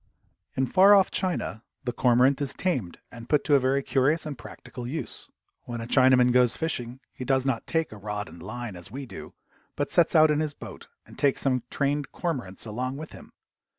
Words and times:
In 0.55 0.65
far 0.65 0.95
off 0.95 1.11
China 1.11 1.63
the 1.83 1.93
cormorant 1.93 2.41
is 2.41 2.55
tamed 2.55 2.97
and 3.11 3.29
put 3.29 3.43
to 3.43 3.53
a 3.53 3.59
very 3.59 3.83
curious 3.83 4.25
and 4.25 4.35
practical 4.35 4.87
use. 4.87 5.29
When 5.65 5.79
a 5.79 5.85
Chinaman 5.85 6.31
goes 6.31 6.57
fishing 6.57 6.99
he 7.13 7.23
does 7.23 7.45
not 7.45 7.67
take 7.67 7.91
a 7.91 7.97
rod 7.97 8.27
and 8.27 8.41
line, 8.41 8.75
as 8.75 8.89
we 8.89 9.05
do, 9.05 9.35
but 9.75 9.91
sets 9.91 10.15
out 10.15 10.31
in 10.31 10.39
his 10.39 10.55
boat 10.55 10.87
and 11.05 11.19
takes 11.19 11.41
some 11.41 11.61
trained 11.69 12.11
cormorants 12.11 12.65
along 12.65 12.97
with 12.97 13.11
him. 13.11 13.31